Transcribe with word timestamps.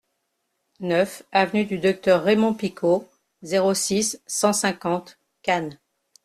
neuf 0.79 1.21
avenue 1.31 1.65
du 1.65 1.77
Docteur 1.77 2.23
Raymond 2.23 2.55
Picaud, 2.55 3.07
zéro 3.43 3.75
six, 3.75 4.19
cent 4.25 4.51
cinquante, 4.51 5.19
Cannes 5.43 5.77